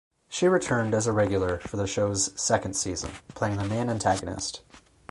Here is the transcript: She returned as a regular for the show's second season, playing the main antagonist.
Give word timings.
She 0.29 0.47
returned 0.47 0.95
as 0.95 1.05
a 1.05 1.11
regular 1.13 1.59
for 1.59 1.77
the 1.77 1.85
show's 1.85 2.31
second 2.35 2.73
season, 2.75 3.11
playing 3.35 3.57
the 3.57 3.65
main 3.65 3.87
antagonist. 3.87 4.61